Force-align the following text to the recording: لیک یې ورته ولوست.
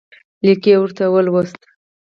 لیک 0.45 0.63
یې 0.69 0.75
ورته 0.79 1.03
ولوست. 1.13 1.59